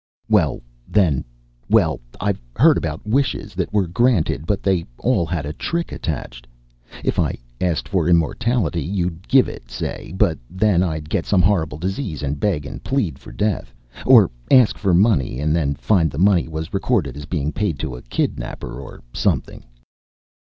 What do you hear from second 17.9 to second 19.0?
a kidnapper,